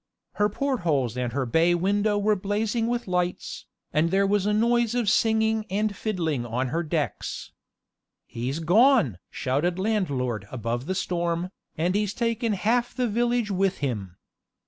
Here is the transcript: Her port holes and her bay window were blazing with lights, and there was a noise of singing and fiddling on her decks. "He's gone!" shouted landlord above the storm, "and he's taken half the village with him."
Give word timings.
Her 0.41 0.49
port 0.49 0.79
holes 0.79 1.15
and 1.15 1.31
her 1.31 1.45
bay 1.45 1.75
window 1.75 2.17
were 2.17 2.35
blazing 2.35 2.87
with 2.87 3.07
lights, 3.07 3.67
and 3.93 4.09
there 4.09 4.25
was 4.25 4.47
a 4.47 4.51
noise 4.51 4.95
of 4.95 5.11
singing 5.11 5.63
and 5.69 5.95
fiddling 5.95 6.43
on 6.43 6.69
her 6.69 6.81
decks. 6.81 7.51
"He's 8.25 8.57
gone!" 8.57 9.19
shouted 9.29 9.77
landlord 9.77 10.47
above 10.49 10.87
the 10.87 10.95
storm, 10.95 11.51
"and 11.77 11.93
he's 11.93 12.15
taken 12.15 12.53
half 12.53 12.95
the 12.95 13.07
village 13.07 13.51
with 13.51 13.77
him." 13.77 14.17